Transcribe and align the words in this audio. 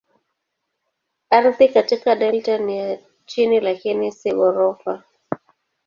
Ardhi 1.29 1.67
katika 1.69 2.15
delta 2.15 2.57
ni 2.57 2.77
ya 2.79 2.99
chini 3.25 3.59
lakini 3.59 4.11
si 4.11 4.31
ghorofa. 4.31 5.03